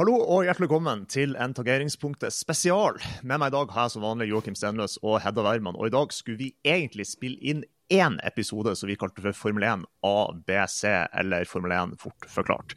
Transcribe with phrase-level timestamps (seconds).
[0.00, 2.94] Hallo og hjertelig velkommen til en Tageringspunktet spesial.
[3.20, 5.76] Med meg i dag har jeg som vanlig Joakim Stenløs og Hedda Werman.
[5.76, 7.60] Og i dag skulle vi egentlig spille inn
[7.92, 10.80] én episode som vi kalte for Formel 1 ABC,
[11.20, 12.72] eller Formel 1 fort forklart.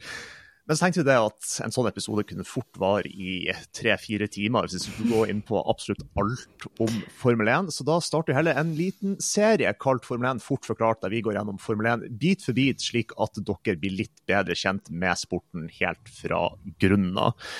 [0.64, 4.64] Men så tenkte vi det at en sånn episode kunne fort vare i tre-fire timer
[4.64, 7.68] hvis vi skulle gå inn på absolutt alt om Formel 1.
[7.76, 11.20] Så da starter vi heller en liten serie kalt Formel 1 fort forklart, der vi
[11.26, 15.20] går gjennom Formel 1 bit for bit, slik at dere blir litt bedre kjent med
[15.20, 16.46] sporten helt fra
[16.80, 17.50] grunnen av.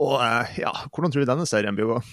[0.00, 2.04] Og eh, ja, hvordan tror du denne serien blir å gå?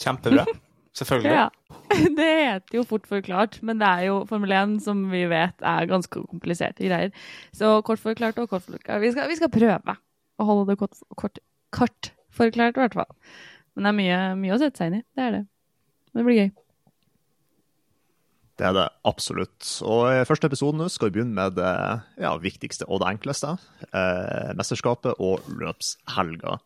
[0.00, 0.48] Kjempebra.
[0.94, 1.30] Selvfølgelig.
[1.34, 1.48] Ja.
[2.18, 5.88] Det heter jo fort forklart, men det er jo Formel 1 som vi vet er
[5.90, 7.10] ganske kompliserte greier.
[7.54, 9.02] Så kort forklart og kort forklart.
[9.02, 9.96] Vi skal, vi skal prøve
[10.38, 11.42] å holde det kort, kort,
[11.74, 13.10] kort forklart, i hvert fall.
[13.74, 15.06] Men det er mye, mye å sette seg inn i.
[15.14, 15.42] Det er det.
[16.12, 16.52] Men det blir gøy.
[18.54, 19.70] Det er det absolutt.
[19.82, 21.70] Og i første episode nå skal vi begynne med det
[22.22, 23.56] ja, viktigste og det enkleste.
[23.90, 26.60] Eh, mesterskapet og løpshelga.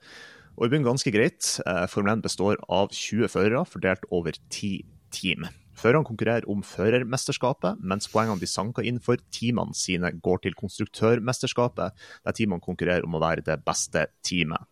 [0.58, 1.46] Og vi begynner ganske greit.
[1.62, 4.80] Eh, Formel 1 består av 20 førere fordelt over 10
[5.14, 5.46] team.
[5.78, 11.94] Førerne konkurrerer om førermesterskapet, mens poengene de sanker inn for teamene sine, går til konstruktørmesterskapet,
[12.26, 14.66] der teamene konkurrerer om å være det beste teamet.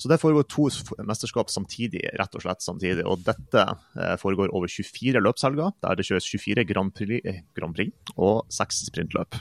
[0.00, 0.66] Så det foregår to
[1.08, 3.04] mesterskap samtidig, rett og slett samtidig.
[3.04, 7.76] Og dette eh, foregår over 24 løpshelger, der det kjøres 24 Grand Prix, eh, Grand
[7.76, 9.40] Prix og 6 sprintløp.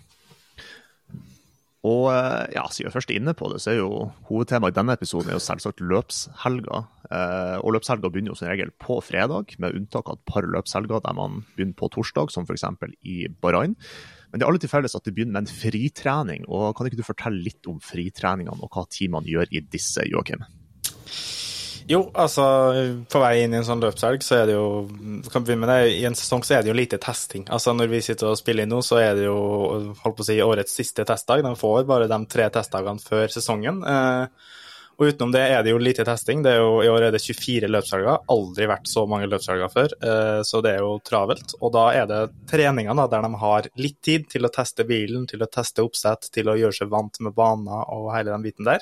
[1.85, 4.77] Og eh, ja, siden vi først er inne på det, så er jo hovedtemaet i
[4.79, 6.81] denne episoden er jo selvsagt løpshelga.
[7.13, 11.03] Eh, og løpshelga begynner jo som regel på fredag, med unntak av et par løpshelger
[11.05, 12.65] der man begynner på torsdag, som f.eks.
[13.05, 13.77] i Bahrain.
[14.31, 16.49] Men det er alle til felles at det begynner med en fritrening.
[16.49, 20.43] og Kan ikke du fortelle litt om fritreningene og hva teamene gjør i disse, Joakim?
[21.85, 22.43] Jo, altså
[23.13, 24.65] på vei inn i en sånn løpshelg, så er det jo
[25.29, 27.45] kan begynne med det, I en sesong så er det jo lite testing.
[27.53, 29.37] Altså Når vi sitter og spiller inn nå, så er det jo
[30.01, 31.43] holdt på å si, årets siste testdag.
[31.45, 33.83] De får bare de tre testdagene før sesongen.
[33.85, 34.47] Eh,
[34.95, 36.41] og utenom det er det jo lite testing.
[36.47, 38.25] Jo, I år er det 24 løpshelger.
[38.33, 41.53] Aldri vært så mange løpshelger før, eh, så det er jo travelt.
[41.59, 45.27] Og da er det treninger da, der de har litt tid til å teste bilen,
[45.29, 48.65] til å teste oppsett, til å gjøre seg vant med baner og hele den biten
[48.65, 48.81] der.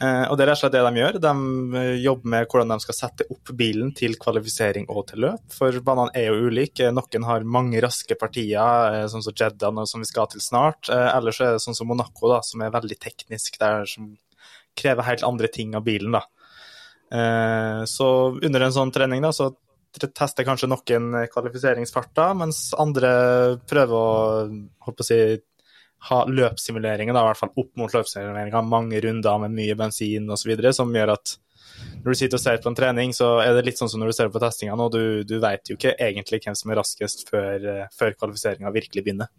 [0.00, 1.18] Eh, og det er rett og slett det de gjør.
[1.20, 1.32] De
[1.76, 5.42] eh, jobber med hvordan de skal sette opp bilen til kvalifisering og til løp.
[5.52, 6.88] For banene er jo ulike.
[6.96, 10.88] Noen har mange raske partier, eh, sånn som Jeddah, som vi skal til snart.
[10.88, 14.14] Ellers er det sånn som Monaco, da, som er veldig teknisk, der som
[14.78, 16.16] krever helt andre ting av bilen.
[16.16, 16.24] da.
[17.90, 18.06] Så
[18.38, 19.48] under en sånn trening da, så
[19.98, 23.10] tester kanskje noen kvalifiseringsfarter, mens andre
[23.66, 24.44] prøver å
[24.86, 25.18] å si,
[26.08, 30.54] ha løpssimuleringer, da, i hvert fall opp mot løpssimuleringer, mange runder med mye bensin osv.,
[30.72, 31.36] som gjør at
[32.00, 34.12] når du sitter og ser på en trening, så er det litt sånn som når
[34.12, 37.28] du ser på testingene, og du, du vet jo ikke egentlig hvem som er raskest
[37.28, 39.30] før, før kvalifiseringa virkelig begynner.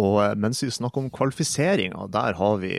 [0.00, 2.74] Og eh, mens vi snakker om kvalifiseringa, der har vi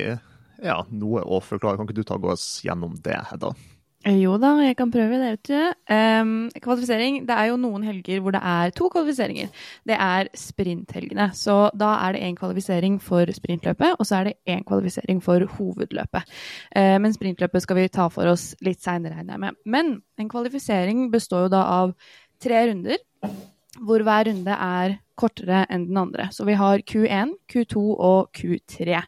[0.61, 1.79] ja, noe å forklare.
[1.79, 3.53] Kan ikke du ta oss gjennom det, Hedda?
[4.01, 5.29] Jo da, jeg kan prøve det.
[5.35, 5.93] vet du.
[5.93, 9.49] Um, kvalifisering, Det er jo noen helger hvor det er to kvalifiseringer.
[9.85, 11.29] Det er sprinthelgene.
[11.33, 15.45] Så da er det én kvalifisering for sprintløpet, og så er det én kvalifisering for
[15.45, 16.25] hovedløpet.
[16.75, 19.61] Uh, men sprintløpet skal vi ta for oss litt seinere, regner jeg med.
[19.65, 21.93] Men en kvalifisering består jo da av
[22.41, 22.97] tre runder
[23.79, 26.27] hvor hver runde er kortere enn den andre.
[26.33, 29.03] Så vi har Q1, Q2 og Q3.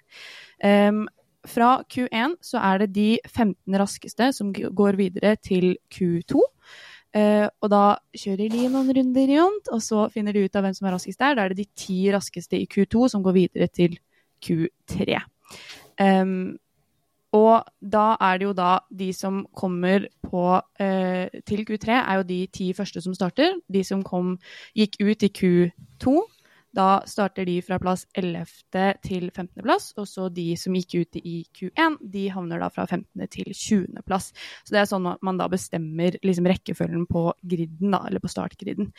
[0.64, 1.08] Um,
[1.50, 6.42] fra Q1 så er det de 15 raskeste som går videre til Q2.
[7.14, 7.84] Uh, og da
[8.18, 11.22] kjører de noen runder rundt, og så finner de ut av hvem som er raskest
[11.22, 11.38] der.
[11.38, 14.00] Da er det de ti raskeste i Q2 som går videre til
[14.44, 15.20] Q3.
[16.02, 16.56] Um,
[17.34, 22.28] og da er det jo da de som kommer på uh, til Q3, er jo
[22.30, 23.60] de ti første som starter.
[23.70, 24.36] De som kom,
[24.78, 26.18] gikk ut i Q2,
[26.74, 28.46] da starter de fra plass 11.
[29.06, 29.62] til 15.
[29.62, 33.28] plass, og så de som gikk ut i Q1, de havner da fra 15.
[33.34, 34.02] til 20.
[34.08, 34.32] plass.
[34.66, 38.32] Så det er sånn at man da bestemmer liksom rekkefølgen på griden, da, eller på
[38.34, 38.92] startgriden.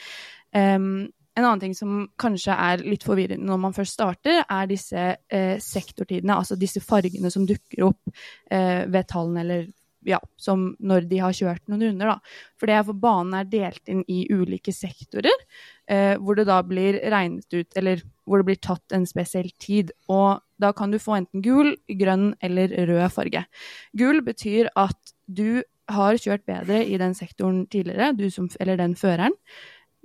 [0.55, 5.07] Um, en annen ting som kanskje er litt forvirrende når man først starter, er disse
[5.19, 8.13] eh, sektortidene, altså disse fargene som dukker opp
[8.55, 9.65] eh, ved tallene eller
[10.09, 12.15] ja, som når de har kjørt noen runder.
[12.15, 12.39] Da.
[12.61, 15.45] For det er for banen er delt inn i ulike sektorer,
[15.91, 19.93] eh, hvor det da blir regnet ut, eller hvor det blir tatt en spesiell tid.
[20.13, 23.45] Og da kan du få enten gul, grønn eller rød farge.
[23.97, 25.63] Gul betyr at du
[25.93, 29.35] har kjørt bedre i den sektoren tidligere, du som, eller den føreren.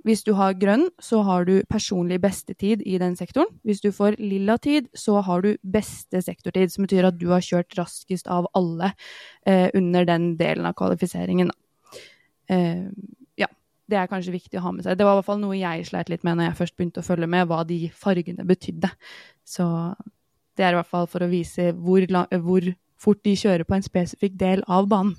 [0.06, 3.50] Hvis du har grønn, så har du personlig bestetid i den sektoren.
[3.66, 7.44] Hvis du får lilla tid, så har du beste sektortid, som betyr at du har
[7.44, 8.94] kjørt raskest av alle
[9.44, 11.52] eh, under den delen av kvalifiseringen.
[12.48, 12.86] Eh,
[13.40, 13.50] ja,
[13.92, 14.96] det er kanskje viktig å ha med seg.
[14.96, 17.08] Det var i hvert fall noe jeg sleit litt med når jeg først begynte å
[17.10, 18.92] følge med, hva de fargene betydde.
[19.44, 19.66] Så
[20.56, 22.08] det er i hvert fall for å vise hvor,
[22.44, 25.18] hvor fort de kjører på en spesifikk del av banen.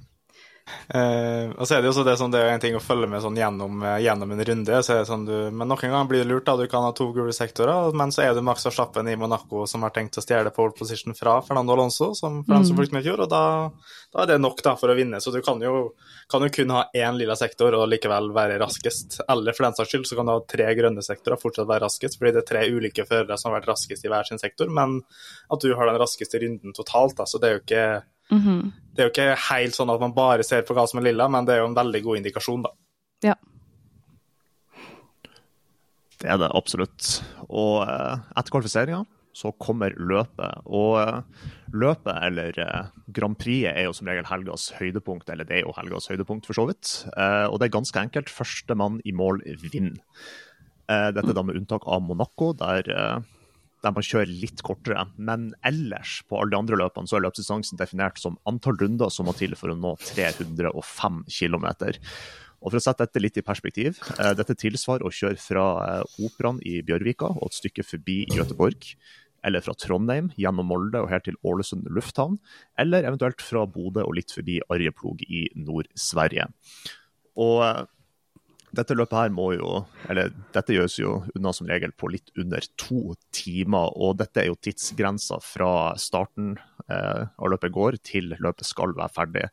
[0.91, 3.07] Uh, og så er Det jo så det, sånn, det er en ting å følge
[3.07, 4.81] med sånn gjennom, uh, gjennom en runde.
[4.83, 6.45] så er det sånn du, Men noen ganger blir det lurt.
[6.45, 9.65] da, Du kan ha to gule sektorer, men så er det Max Verstappen i Monaco
[9.67, 12.67] som har tenkt å stjele pole position fra Fernando Alonso, som, for mm.
[12.67, 13.23] som fulgte med i fjor.
[13.23, 13.43] og da,
[14.11, 15.21] da, er det nok da for å vinne.
[15.23, 15.93] Så du kan jo,
[16.31, 19.21] kan jo kun ha én lilla sektor og likevel være raskest.
[19.31, 21.85] Eller for den saks skyld så kan du ha tre grønne sektorer og fortsatt være
[21.87, 24.71] raskest, fordi det er tre ulike førere som har vært raskest i hver sin sektor,
[24.71, 24.99] men
[25.51, 27.17] at du har den raskeste runden totalt.
[27.17, 27.85] da, så det er jo ikke
[28.31, 28.71] Mm -hmm.
[28.95, 31.27] Det er jo ikke helt sånn at man bare ser på hva som er lilla,
[31.27, 32.69] men det er jo en veldig god indikasjon, da.
[33.23, 33.35] Ja.
[36.21, 37.23] Det er det absolutt.
[37.49, 40.61] Og eh, etter kvalifiseringa så kommer løpet.
[40.67, 45.29] Og eh, løpet, eller eh, Grand Prix, er jo som regel helgas høydepunkt.
[45.29, 46.93] Eller det er jo helgas høydepunkt, for så vidt.
[47.15, 48.29] Og det er ganske enkelt.
[48.29, 49.97] Førstemann i mål vinner.
[50.91, 52.83] Dette da med unntak av Monaco, der
[53.81, 55.07] der man kjører litt kortere.
[55.17, 59.27] Men ellers, på alle de andre løpene, så er løpsdistansen definert som antall runder som
[59.29, 61.67] må til for å nå 305 km.
[62.61, 66.21] Og For å sette dette litt i perspektiv, eh, dette tilsvarer å kjøre fra eh,
[66.27, 68.93] Operaen i Bjørvika og et stykke forbi Göteborg,
[69.43, 72.37] eller fra Trondheim gjennom Molde og her til Ålesund lufthavn,
[72.77, 76.45] eller eventuelt fra Bodø og litt forbi Arjeplog i Nord-Sverige.
[77.41, 77.81] Og eh,
[78.71, 79.81] dette løpet her må jo,
[80.11, 83.91] eller dette gjøres jo unna som regel på litt under to timer.
[83.99, 86.53] Og dette er jo tidsgrensa fra starten
[86.87, 89.45] eh, av løpet går til løpet skal være ferdig.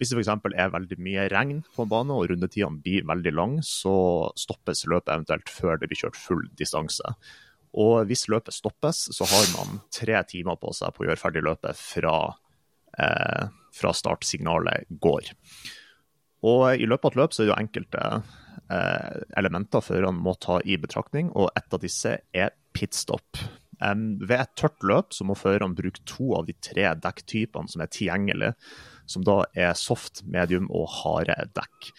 [0.00, 0.32] Hvis det f.eks.
[0.56, 3.94] er veldig mye regn på en bane og rundetidene blir veldig lang, så
[4.40, 7.14] stoppes løpet eventuelt før det blir kjørt full distanse.
[7.72, 11.44] Og hvis løpet stoppes, så har man tre timer på seg på å gjøre ferdig
[11.44, 12.16] løpet fra,
[12.96, 15.32] eh, fra startsignalet går.
[16.42, 18.06] Og I løpet av et løp så er det jo enkelte
[19.38, 23.42] elementer førerne må ta i betraktning, og et av disse er pitstop.
[23.82, 27.90] Ved et tørt løp så må førerne bruke to av de tre dekktypene som er
[27.92, 28.54] tilgjengelige,
[29.10, 31.92] som da er soft, medium og harde dekk.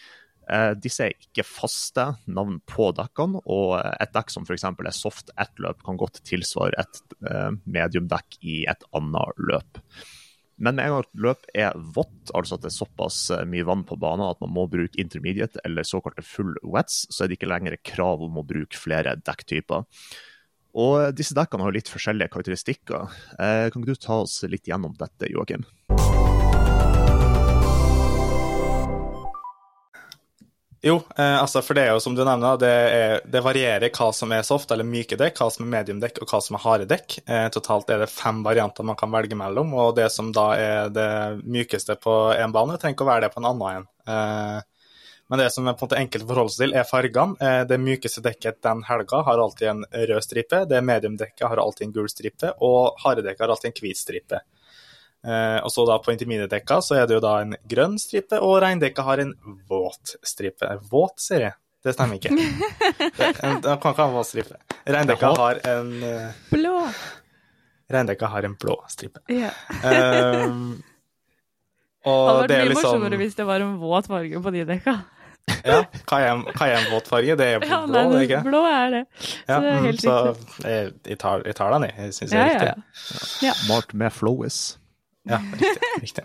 [0.44, 4.65] Uh, disse er ikke faste navn på dekkene, og et dekk som f.eks.
[4.68, 9.80] er soft ett løp, kan godt tilsvare et medium mediumdekk i et annet løp.
[10.63, 13.84] Men med en gang løp er vått, altså at det er såpass eh, mye vann
[13.88, 17.51] på banen at man må bruke intermediate eller såkalte full wets, så er det ikke
[17.51, 19.84] lenger krav om å bruke flere dekktyper.
[20.74, 23.12] Og disse dekkene har litt forskjellige karakteristikker.
[23.38, 25.67] Eh, kan ikke du ta oss litt gjennom dette, Joakim?
[30.84, 34.10] Jo, eh, altså for det er jo som du nevner, det, er, det, varierer hva
[34.12, 36.88] som er soft eller myke dekk, hva som er mediumdekk og hva som er harde
[36.92, 37.22] dekk.
[37.24, 40.92] Eh, totalt er det fem varianter man kan velge mellom, og det som da er
[40.92, 41.08] det
[41.48, 43.88] mykeste på én bane, trenger ikke å være det på en annen en.
[44.12, 44.60] Eh,
[45.32, 47.40] men det som er på en måte enkelt å forholde seg til, er fargene.
[47.40, 51.88] Eh, det mykeste dekket den helga har alltid en rød stripe, det mediumdekket har alltid
[51.88, 54.44] en gul stripe, og harde dekket har alltid en hvit stripe.
[55.24, 58.58] Eh, og så da På intermediate-dekka så er det jo da en grønn stripe, og
[58.63, 59.34] regndekka har en
[59.70, 60.68] våt stripe.
[60.92, 61.58] Våt, sier jeg.
[61.84, 62.32] Det stemmer ikke.
[63.18, 64.60] Det, en, det kan ikke ha våt stripe.
[64.88, 66.77] Regndekka har en uh, Blå.
[67.92, 69.20] Regndekka har en blå stripe.
[69.32, 69.51] Ja.
[70.48, 70.77] um,
[72.08, 72.88] og det hadde vært mye liksom...
[72.88, 75.01] morsommere hvis det var en våt farge på de dekka.
[75.68, 77.36] Ja, hva er en våt farge?
[77.36, 78.38] det er Ja, blå, nei, det er ikke?
[78.46, 79.01] blå er det.
[79.20, 80.53] Så Ja, det er mm, helt så riktig.
[80.63, 81.96] jeg, jeg, tar, jeg tar den, jeg.
[81.98, 83.44] Jeg syns det er ja, riktig.
[83.44, 83.56] ja.
[83.60, 84.62] Smart med Flowis.
[85.30, 85.89] Ja, riktig.
[86.03, 86.24] riktig.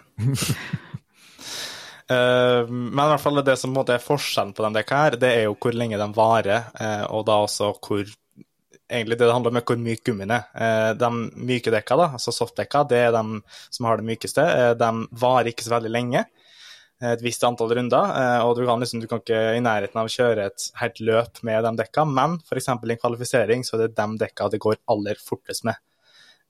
[2.10, 2.62] uh,
[2.96, 5.58] men i hvert fall det som er forskjellen på de dekka her, det er jo
[5.60, 8.08] hvor lenge de varer, uh, og da også hvor
[8.88, 10.46] Egentlig det det handler om, er hvor myk gummien er.
[10.56, 11.08] Eh, de
[11.44, 14.40] myke dekka, da, altså softdekka, det er de som har det mykeste.
[14.40, 14.88] Eh, de
[15.20, 16.22] varer ikke så veldig lenge.
[17.02, 20.00] eh, Et visst antall runder, eh, og du kan, liksom, du kan ikke i nærheten
[20.00, 22.68] av kjøre et helt løp med de dekka, men f.eks.
[22.68, 25.76] i en kvalifisering så er det de dekka det går aller fortest med.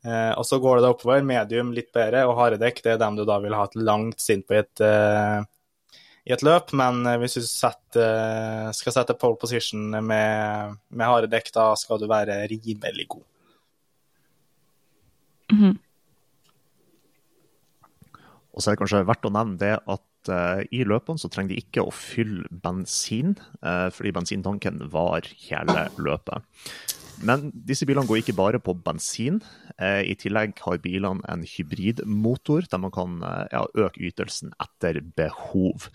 [0.07, 1.25] Eh, og så går det da oppover.
[1.27, 4.23] Medium litt bedre, og harde dekk det er dem du da vil ha et langt
[4.23, 5.41] stint på i et, eh,
[6.29, 6.73] i et løp.
[6.79, 11.73] Men eh, hvis du setter, eh, skal sette pole position med, med harde dekk, da
[11.81, 13.27] skal du være rimelig god.
[18.59, 21.55] Og så er det kanskje verdt å nevne det at uh, i løpene så trenger
[21.55, 26.43] de ikke å fylle bensin, uh, fordi bensintanken var hele løpet.
[27.27, 29.41] Men disse bilene går ikke bare på bensin.
[29.79, 35.01] Eh, I tillegg har bilene en hybridmotor der man kan eh, ja, øke ytelsen etter
[35.19, 35.89] behov.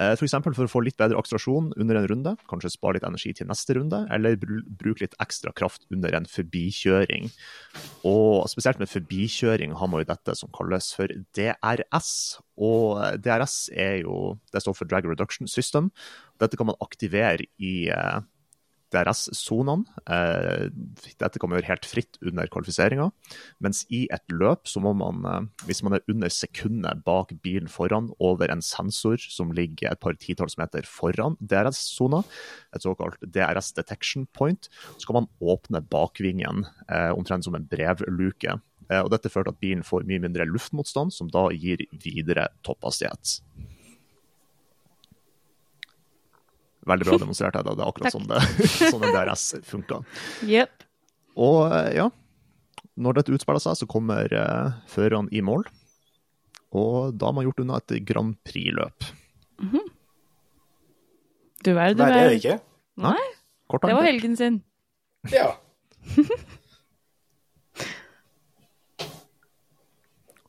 [0.00, 0.32] Eh, F.eks.
[0.32, 3.50] For, for å få litt bedre akselerasjon under en runde, kanskje spare litt energi til
[3.50, 7.28] neste runde, eller bruke litt ekstra kraft under en forbikjøring.
[8.08, 12.12] Og spesielt med forbikjøring har man jo dette som kalles for DRS.
[12.56, 15.92] Og DRS er jo, det står for Drag Reduction System.
[16.40, 17.90] Dette kan man aktivere i
[18.92, 19.86] DRS-sonene.
[20.06, 20.68] Eh,
[21.20, 23.08] dette kan man gjøre helt fritt under kvalifiseringa.
[23.64, 27.70] Mens i et løp så må man, eh, hvis man er under sekundet bak bilen
[27.72, 32.22] foran over en sensor som ligger et par titalls meter foran DRS-sona,
[32.74, 34.68] et såkalt DRS detection point,
[34.98, 38.60] så kan man åpne bakvingen eh, omtrent som en brevluke.
[38.92, 43.38] Og dette fører til at bilen får mye mindre luftmotstand, som da gir videre topphastighet.
[46.88, 47.58] Veldig bra demonstrert.
[47.58, 47.74] Hedda.
[47.78, 48.40] Det er akkurat sånn, det,
[48.92, 50.00] sånn en DRS funka.
[50.48, 50.86] Yep.
[51.42, 52.08] Og eh, ja,
[53.02, 55.64] når dette utspiller seg, så kommer uh, førerne i mål.
[56.76, 59.10] Og da har man gjort unna et Grand Prix-løp.
[61.62, 62.58] Du er, du Nei, det er det ikke.
[63.02, 63.20] Nei,
[63.70, 64.58] Kort det var helgen sin.
[65.32, 65.52] Ja.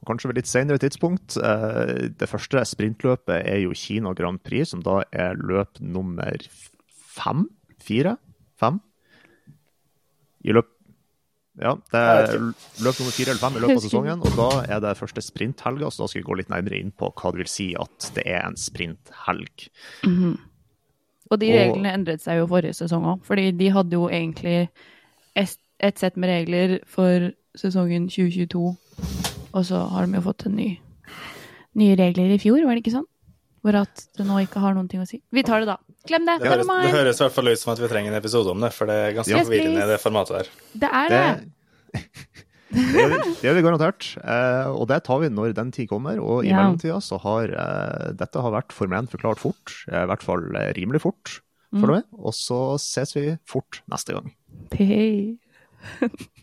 [0.05, 1.37] Kanskje ved litt senere tidspunkt.
[1.37, 6.37] Eh, Det første sprintløpet er jo Kina Grand Prix, som da er løp nummer
[7.13, 7.47] fem?
[7.79, 8.17] Fire?
[8.59, 8.79] Fem?
[10.45, 10.67] I løp
[11.61, 12.31] Ja, det er
[12.81, 14.21] løp nummer fire eller fem i løpet av sesongen.
[14.25, 17.11] Og da er det første sprinthelga, så da skal vi gå litt nærmere inn på
[17.13, 19.67] hva det vil si at det er en sprinthelg.
[21.29, 24.69] Og de Og- reglene endret seg jo forrige sesong òg, fordi de hadde jo egentlig
[25.35, 28.75] et sett med regler for sesongen 2022,
[29.53, 30.69] og så har de jo fått en ny,
[31.79, 33.09] nye regler i fjor, var det ikke sånn?
[33.63, 35.21] Hvor at det nå ikke har noen ting å si.
[35.31, 35.77] Vi tar det da.
[36.09, 36.33] Glem det.
[36.43, 38.59] Det høres, det høres i hvert fall ut som at vi trenger en episode om
[38.59, 40.49] det, for det er ganske Yes, forvirrende, det formatet der.
[40.83, 41.21] Det er Det,
[41.93, 42.03] det.
[42.73, 46.19] det, vi- det gjør vi garantert, eh, og det tar vi når den tid kommer.
[46.19, 46.57] Og i Ja.
[46.59, 50.43] mellomtida så har eh, dette har vært Formel 1 forklart fort, eh, i hvert fall
[50.59, 51.37] eh, rimelig fort,
[51.71, 52.03] føler vi.
[52.19, 54.33] Og så ses vi fort neste gang.
[54.75, 55.37] Hei.